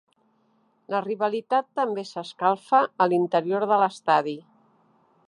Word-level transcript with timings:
La 0.93 1.01
rivalitat 1.05 1.69
també 1.81 2.05
s"escalfa 2.07 2.81
a 3.05 3.09
l"interior 3.09 3.67
de 3.73 3.79
l"estadi. 3.81 4.39